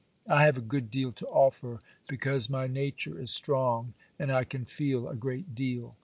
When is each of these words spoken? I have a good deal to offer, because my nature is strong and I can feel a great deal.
I 0.27 0.45
have 0.47 0.57
a 0.57 0.61
good 0.61 0.89
deal 0.89 1.11
to 1.11 1.27
offer, 1.27 1.79
because 2.07 2.49
my 2.49 2.65
nature 2.65 3.19
is 3.19 3.29
strong 3.29 3.93
and 4.17 4.31
I 4.31 4.45
can 4.45 4.65
feel 4.65 5.07
a 5.07 5.15
great 5.15 5.53
deal. 5.53 5.95